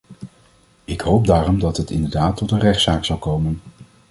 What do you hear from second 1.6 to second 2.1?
het